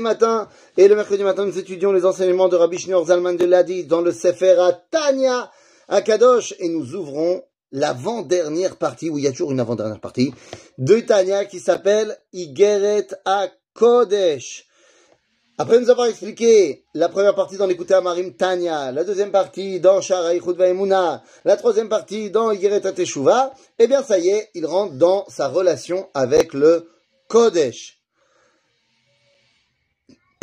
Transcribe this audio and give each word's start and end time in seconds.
matin 0.00 0.48
et 0.76 0.88
le 0.88 0.96
mercredi 0.96 1.22
matin 1.22 1.46
nous 1.46 1.56
étudions 1.56 1.92
les 1.92 2.04
enseignements 2.04 2.48
de 2.48 2.56
Rabbi 2.56 2.78
Shneur 2.78 3.06
Zalman 3.06 3.34
de 3.34 3.44
Ladi 3.44 3.84
dans 3.84 4.00
le 4.00 4.10
Sefer 4.10 4.56
Tanya 4.90 5.52
à 5.86 6.02
Kadosh 6.02 6.52
et 6.58 6.68
nous 6.68 6.96
ouvrons 6.96 7.44
l'avant-dernière 7.70 8.76
partie, 8.76 9.08
où 9.08 9.18
il 9.18 9.24
y 9.24 9.28
a 9.28 9.30
toujours 9.30 9.52
une 9.52 9.60
avant-dernière 9.60 10.00
partie, 10.00 10.34
de 10.78 10.98
Tanya 10.98 11.44
qui 11.44 11.60
s'appelle 11.60 12.16
Igeret 12.32 13.06
à 13.24 13.46
Kodesh. 13.74 14.66
Après 15.58 15.78
nous 15.78 15.90
avoir 15.90 16.08
expliqué 16.08 16.86
la 16.94 17.08
première 17.08 17.36
partie 17.36 17.56
dans 17.56 17.66
l'écouté 17.66 17.94
Amarim 17.94 18.34
Tanya, 18.34 18.90
la 18.90 19.04
deuxième 19.04 19.30
partie 19.30 19.78
dans 19.78 20.00
Shara 20.00 20.34
Ichud 20.34 20.56
la 20.58 21.56
troisième 21.56 21.88
partie 21.88 22.32
dans 22.32 22.50
Igeret 22.50 22.80
Teshuva, 22.80 23.52
eh 23.78 23.86
bien 23.86 24.02
ça 24.02 24.18
y 24.18 24.30
est, 24.30 24.50
il 24.54 24.66
rentre 24.66 24.94
dans 24.94 25.24
sa 25.28 25.46
relation 25.46 26.08
avec 26.14 26.52
le 26.52 26.88
Kodesh. 27.28 28.03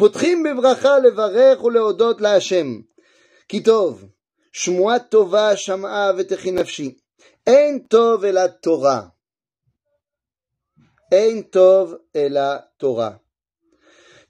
פותחים 0.02 0.44
בברכה 0.44 1.00
לברך 1.00 1.64
ולהודות 1.64 2.22
להשם. 2.22 2.82
כי 3.48 3.64
טוב, 3.64 4.06
שמועה 4.52 5.00
טובה 5.00 5.58
שמעה 5.58 6.12
ותחי 6.18 6.52
נפשי. 6.52 6.98
אין 7.48 7.80
טוב 7.80 8.26
אלא 8.26 8.48
תורה. 8.48 9.02
אין 11.12 11.42
טוב 11.42 11.94
אלא 12.16 12.42
תורה. 12.78 13.12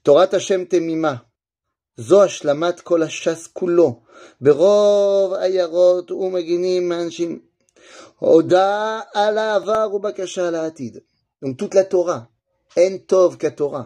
תורת 0.02 0.34
השם 0.34 0.64
תמימה. 0.64 1.14
זו 1.96 2.22
השלמת 2.24 2.80
כל 2.80 3.02
הש"ס 3.02 3.46
כולו, 3.46 4.02
ברוב 4.40 5.34
עיירות 5.34 6.10
ומגינים 6.10 6.88
מאנשים. 6.88 7.40
הודעה 8.18 9.00
על 9.14 9.38
העבר 9.38 9.94
ובקשה 9.94 10.50
toute 11.58 11.74
la 11.74 11.84
Torah, 11.92 12.20
אין 12.76 12.98
טוב 12.98 13.36
כתורה. 13.38 13.82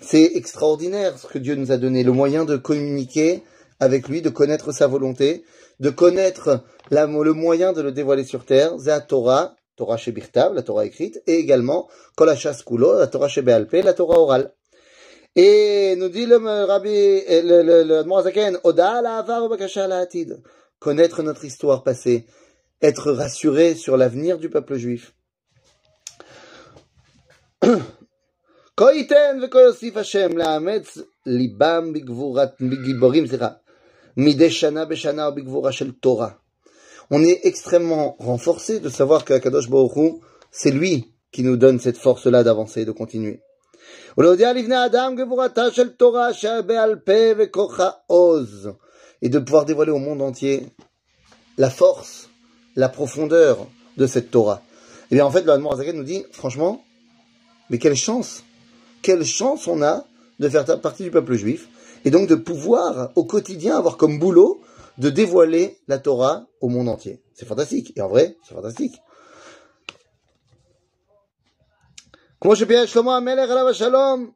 C'est 0.00 0.36
extraordinaire 0.36 1.18
ce 1.18 1.26
que 1.26 1.38
Dieu 1.38 1.54
nous 1.56 1.72
a 1.72 1.76
donné, 1.76 2.04
le 2.04 2.12
moyen 2.12 2.44
de 2.44 2.56
communiquer 2.56 3.42
avec 3.80 4.08
lui, 4.08 4.22
de 4.22 4.28
connaître 4.28 4.72
sa 4.72 4.86
volonté, 4.86 5.44
de 5.80 5.90
connaître 5.90 6.64
le 6.90 7.32
moyen 7.32 7.72
de 7.72 7.82
le 7.82 7.92
dévoiler 7.92 8.24
sur 8.24 8.44
terre, 8.44 8.76
la 8.84 9.00
Torah, 9.00 9.56
Torah 9.76 9.96
chez 9.96 10.12
Birtav, 10.12 10.54
la 10.54 10.62
Torah 10.62 10.84
écrite, 10.84 11.22
et 11.26 11.34
également 11.34 11.88
Kolachas 12.16 12.62
Kulo, 12.66 12.98
la 12.98 13.06
Torah 13.06 13.28
chez 13.28 13.42
Bealpe, 13.42 13.72
la 13.84 13.94
Torah 13.94 14.18
orale. 14.18 14.52
Et 15.36 15.94
nous 15.96 16.08
dit 16.08 16.26
le 16.26 16.36
Rabbi, 16.36 17.22
le, 17.28 17.62
le, 17.62 17.82
le 17.84 18.60
Oda 18.64 19.02
la 19.02 20.06
connaître 20.78 21.22
notre 21.22 21.44
histoire 21.44 21.82
passée, 21.82 22.26
être 22.82 23.12
rassuré 23.12 23.74
sur 23.74 23.96
l'avenir 23.96 24.38
du 24.38 24.48
peuple 24.48 24.76
juif. 24.76 25.14
On 37.10 37.24
est 37.24 37.40
extrêmement 37.42 38.14
renforcé 38.20 38.78
de 38.78 38.88
savoir 38.88 39.24
que 39.24 39.36
Kadosh 39.36 39.68
c'est 40.52 40.70
lui 40.70 41.12
qui 41.32 41.42
nous 41.42 41.56
donne 41.56 41.80
cette 41.80 41.98
force-là 41.98 42.44
d'avancer 42.44 42.82
et 42.82 42.84
de 42.84 42.92
continuer. 42.92 43.40
Et 44.16 44.22
de 49.28 49.38
pouvoir 49.40 49.64
dévoiler 49.64 49.90
au 49.90 49.98
monde 49.98 50.22
entier 50.22 50.68
la 51.56 51.70
force, 51.70 52.30
la 52.76 52.88
profondeur 52.88 53.66
de 53.96 54.06
cette 54.06 54.30
Torah. 54.30 54.62
Et 55.10 55.16
bien 55.16 55.26
en 55.26 55.32
fait, 55.32 55.44
le 55.44 55.76
Zaken 55.76 55.96
nous 55.96 56.04
dit, 56.04 56.24
franchement, 56.30 56.84
mais 57.70 57.78
quelle 57.78 57.96
chance 57.96 58.44
quelle 59.01 59.25
chance 59.25 59.67
on 59.67 59.81
a 59.81 60.05
de 60.39 60.49
faire 60.49 60.65
partie 60.81 61.03
du 61.03 61.11
peuple 61.11 61.35
juif 61.35 61.67
et 62.05 62.11
donc 62.11 62.27
de 62.27 62.35
pouvoir 62.35 63.11
au 63.15 63.25
quotidien 63.25 63.77
avoir 63.77 63.97
comme 63.97 64.19
boulot 64.19 64.61
de 64.97 65.09
dévoiler 65.09 65.77
la 65.87 65.99
Torah 65.99 66.45
au 66.61 66.69
monde 66.69 66.89
entier. 66.89 67.21
C'est 67.33 67.47
fantastique. 67.47 67.93
Et 67.95 68.01
en 68.01 68.09
vrai, 68.09 68.37
c'est 68.47 68.53
fantastique. 68.53 68.95
כמו 72.41 72.55
שפייה 72.55 72.87
שלמה 72.87 73.17
המלך 73.17 73.49
עליו 73.49 73.69
השלום, 73.69 74.31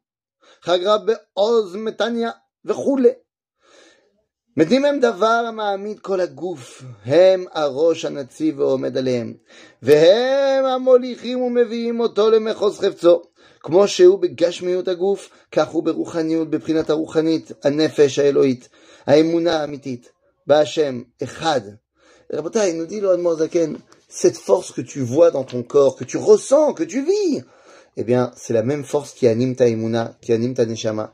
חגרה 0.63 0.97
בעוז 0.97 1.75
מתניה 1.75 2.31
וכולי. 2.66 3.09
מתנים 4.58 4.85
הם 4.85 5.00
דבר 5.00 5.44
המעמיד 5.47 6.00
כל 6.00 6.22
הגוף, 6.22 6.84
הם 7.06 7.46
הראש 7.53 8.06
הנציב 8.06 8.59
ועומד 8.59 8.97
עליהם, 8.97 9.34
והם 9.81 10.66
המוליכים 10.66 11.41
ומביאים 11.41 12.00
אותו 12.00 12.31
למחוז 12.31 12.80
חפצו. 12.80 13.22
כמו 13.59 13.88
שהוא 13.88 14.19
בגשמיות 14.19 14.88
הגוף, 14.88 15.30
כך 15.52 15.68
הוא 15.68 15.84
ברוחניות, 15.84 16.50
בבחינת 16.50 16.90
הרוחנית, 16.90 17.52
הנפש 17.63 18.19
האלוהית, 18.19 18.69
האמונה 19.08 19.62
האמיתית, 19.62 20.12
בהשם, 20.47 21.02
אחד. 21.24 21.62
רבותיי, 22.34 22.74
nous 22.74 22.85
dit 22.85 23.00
le 23.00 23.35
Zaken, 23.38 23.78
cette 24.09 24.38
force 24.38 24.72
que 24.72 24.81
tu 24.81 25.02
vois 25.02 25.31
dans 25.31 25.44
ton 25.44 25.63
corps, 25.63 25.96
que 25.96 26.03
tu 26.03 26.18
ressens, 26.18 26.74
que 26.74 26.84
tu 26.84 27.02
vis, 27.02 27.41
eh 27.96 28.03
bien, 28.03 28.31
c'est 28.35 28.53
la 28.53 28.63
même 28.63 28.84
force 28.84 29.13
qui 29.13 29.28
anime 29.28 29.56
ta 29.56 29.68
emuna, 29.68 30.18
qui 30.22 30.34
anime 30.34 30.53
ta 30.53 30.66
neshama. 30.66 31.13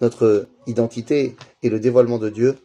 notre 0.00 0.48
identité 0.66 1.36
et 1.62 1.68
le 1.68 1.80
dévoilement 1.80 2.18
de 2.18 2.28
Dieu. 2.28 2.56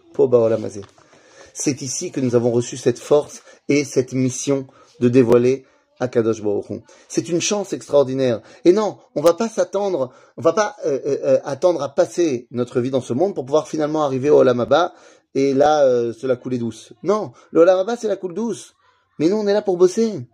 C'est 1.53 1.81
ici 1.81 2.11
que 2.11 2.19
nous 2.19 2.35
avons 2.35 2.51
reçu 2.51 2.77
cette 2.77 2.99
force 2.99 3.43
et 3.67 3.83
cette 3.83 4.13
mission 4.13 4.67
de 4.99 5.09
dévoiler 5.09 5.65
Akadosh 5.99 6.41
Baruch 6.41 6.65
C'est 7.07 7.29
une 7.29 7.39
chance 7.39 7.71
extraordinaire. 7.71 8.41
Et 8.65 8.73
non, 8.73 8.97
on 9.15 9.21
va 9.21 9.33
pas 9.33 9.47
s'attendre, 9.47 10.11
on 10.35 10.41
va 10.41 10.53
pas 10.53 10.75
euh, 10.85 10.99
euh, 11.05 11.17
euh, 11.23 11.39
attendre 11.45 11.81
à 11.81 11.89
passer 11.93 12.47
notre 12.51 12.81
vie 12.81 12.91
dans 12.91 13.01
ce 13.01 13.13
monde 13.13 13.33
pour 13.33 13.45
pouvoir 13.45 13.67
finalement 13.67 14.03
arriver 14.03 14.29
au 14.29 14.39
Olamaba 14.39 14.93
et 15.35 15.53
là, 15.53 15.83
euh, 15.83 16.13
c'est 16.13 16.27
la 16.27 16.37
coulée 16.37 16.57
douce. 16.57 16.93
Non, 17.03 17.33
le 17.51 17.59
Olamaba, 17.61 17.97
c'est 17.97 18.07
la 18.07 18.15
coule 18.15 18.33
douce. 18.33 18.73
Mais 19.19 19.27
nous, 19.27 19.35
on 19.35 19.45
est 19.45 19.53
là 19.53 19.61
pour 19.61 19.77
bosser. 19.77 20.27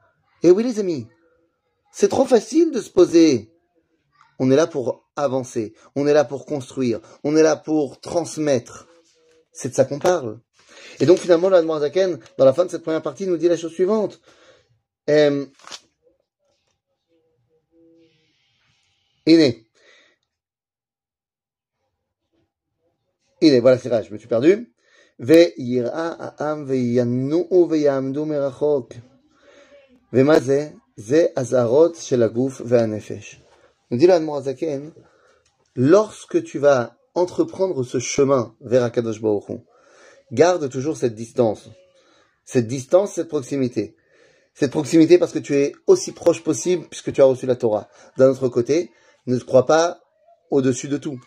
Et 0.43 0.51
oui, 0.51 0.63
les 0.63 0.79
amis, 0.79 1.07
c'est 1.91 2.07
trop 2.07 2.25
facile 2.25 2.71
de 2.71 2.79
se 2.79 2.91
poser. 2.91 3.51
On 4.39 4.51
est 4.51 4.55
là 4.55 4.67
pour 4.67 5.03
avancer, 5.23 5.73
on 5.95 6.07
est 6.07 6.13
là 6.13 6.25
pour 6.25 6.45
construire, 6.45 6.99
on 7.23 7.35
est 7.35 7.43
là 7.43 7.55
pour 7.55 7.99
transmettre. 7.99 8.87
C'est 9.51 9.69
de 9.69 9.73
ça 9.73 9.85
qu'on 9.85 9.99
parle. 9.99 10.39
Et 10.99 11.05
donc 11.05 11.17
finalement, 11.17 11.49
la 11.49 11.61
Zaken, 11.79 12.19
dans 12.37 12.45
la 12.45 12.53
fin 12.53 12.65
de 12.65 12.71
cette 12.71 12.83
première 12.83 13.01
partie, 13.01 13.27
nous 13.27 13.37
dit 13.37 13.47
la 13.47 13.57
chose 13.57 13.73
suivante. 13.73 14.21
Euh, 15.09 15.45
Iné. 19.25 19.67
Iné, 23.41 23.59
voilà, 23.59 23.77
c'est 23.77 23.89
vrai, 23.89 24.03
je 24.03 24.13
me 24.13 24.17
suis 24.17 24.27
perdu. 24.27 24.73
Ve 25.19 25.53
yira 25.57 26.33
ha'am 26.39 26.65
ve 26.65 26.77
yanu'u 26.77 27.67
ve 27.69 27.77
ya'amdu 27.79 28.25
merachok. 28.25 28.95
Ve 30.11 30.23
ma 30.23 30.39
ze? 30.39 30.73
Ze 30.97 31.31
azarot 31.35 31.93
shel 31.95 32.23
aguf 32.23 32.61
ve'anefesh. 32.61 33.39
Nous 33.89 33.97
dit 33.97 34.07
l'Admor 34.07 34.41
Zaken 34.41 34.91
lorsque 35.75 36.43
tu 36.43 36.59
vas 36.59 36.97
entreprendre 37.15 37.83
ce 37.83 37.99
chemin 37.99 38.55
vers 38.61 38.83
Akadosh 38.83 39.21
Baruch 39.21 39.61
garde 40.31 40.69
toujours 40.69 40.97
cette 40.97 41.15
distance. 41.15 41.69
Cette 42.45 42.67
distance, 42.67 43.13
cette 43.13 43.27
proximité 43.27 43.95
cette 44.53 44.71
proximité 44.71 45.17
parce 45.17 45.31
que 45.31 45.39
tu 45.39 45.55
es 45.55 45.73
aussi 45.87 46.11
proche 46.11 46.43
possible 46.43 46.85
puisque 46.89 47.11
tu 47.11 47.21
as 47.21 47.25
reçu 47.25 47.45
la 47.45 47.55
Torah. 47.55 47.89
D'un 48.17 48.29
autre 48.29 48.49
côté, 48.49 48.91
ne 49.27 49.37
te 49.37 49.43
crois 49.43 49.65
pas 49.65 50.01
au-dessus 50.49 50.87
de 50.87 50.97
tout. 50.97 51.19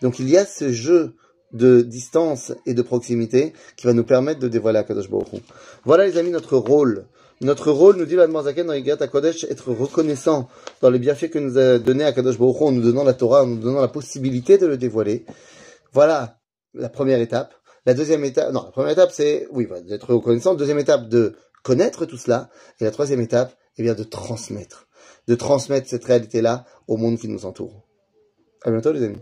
Donc 0.00 0.18
il 0.18 0.28
y 0.28 0.36
a 0.36 0.46
ce 0.46 0.72
jeu 0.72 1.14
de 1.52 1.82
distance 1.82 2.52
et 2.64 2.74
de 2.74 2.82
proximité 2.82 3.52
qui 3.76 3.86
va 3.86 3.92
nous 3.92 4.04
permettre 4.04 4.40
de 4.40 4.48
dévoiler 4.48 4.78
Akadosh 4.78 5.10
Baruch. 5.10 5.42
Voilà 5.84 6.06
les 6.06 6.16
amis 6.16 6.30
notre 6.30 6.56
rôle. 6.56 7.06
Notre 7.42 7.72
rôle, 7.72 7.96
nous 7.96 8.04
dit 8.04 8.16
l'Admor 8.16 8.42
Zaken 8.42 8.66
dans 8.66 8.74
Yigat 8.74 8.98
HaKodesh, 9.00 9.44
être 9.44 9.72
reconnaissant 9.72 10.50
dans 10.82 10.90
les 10.90 10.98
bienfaits 10.98 11.30
que 11.30 11.38
nous 11.38 11.56
a 11.56 11.78
donné 11.78 12.04
Akadosh 12.04 12.38
Baruch 12.38 12.60
Hu 12.60 12.64
en 12.64 12.72
nous 12.72 12.82
donnant 12.82 13.02
la 13.02 13.14
Torah, 13.14 13.44
en 13.44 13.46
nous 13.46 13.58
donnant 13.58 13.80
la 13.80 13.88
possibilité 13.88 14.58
de 14.58 14.66
le 14.66 14.76
dévoiler. 14.76 15.24
Voilà 15.92 16.38
la 16.74 16.90
première 16.90 17.18
étape. 17.18 17.54
La 17.86 17.94
deuxième 17.94 18.24
étape, 18.26 18.52
non, 18.52 18.64
la 18.64 18.70
première 18.70 18.92
étape 18.92 19.10
c'est, 19.10 19.48
oui, 19.52 19.66
d'être 19.88 20.12
reconnaissant. 20.12 20.54
Deuxième 20.54 20.78
étape 20.78 21.08
de 21.08 21.34
connaître 21.62 22.04
tout 22.04 22.18
cela. 22.18 22.50
Et 22.78 22.84
la 22.84 22.90
troisième 22.90 23.20
étape, 23.20 23.56
eh 23.78 23.82
bien, 23.82 23.94
de 23.94 24.04
transmettre. 24.04 24.86
De 25.26 25.34
transmettre 25.34 25.88
cette 25.88 26.04
réalité-là 26.04 26.66
au 26.88 26.98
monde 26.98 27.18
qui 27.18 27.28
nous 27.28 27.46
entoure. 27.46 27.86
À 28.64 28.70
bientôt 28.70 28.92
les 28.92 29.02
amis. 29.02 29.20